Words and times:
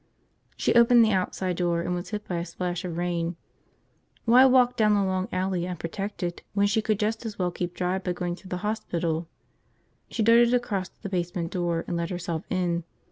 She 0.57 0.73
opened 0.73 1.05
the 1.05 1.11
outside 1.11 1.57
door 1.57 1.81
and 1.81 1.93
was 1.93 2.09
hit 2.09 2.27
by 2.27 2.37
a 2.37 2.45
splash 2.47 2.83
of 2.83 2.97
rain. 2.97 3.35
Why 4.25 4.45
walk 4.47 4.75
down 4.75 4.95
the 4.95 5.03
long 5.03 5.27
alley, 5.31 5.67
unprotected, 5.67 6.41
when 6.55 6.65
she 6.65 6.81
could 6.81 6.97
just 6.97 7.23
as 7.23 7.37
well 7.37 7.51
keep 7.51 7.75
dry 7.75 7.99
by 7.99 8.13
going 8.13 8.35
through 8.35 8.49
the 8.49 8.57
hospital? 8.65 9.27
She 10.09 10.23
darted 10.23 10.55
across 10.55 10.89
to 10.89 11.03
the 11.03 11.09
basement 11.09 11.51
door 11.51 11.85
and 11.87 11.95
let 11.97 12.09
herself 12.09 12.41
in. 12.49 12.83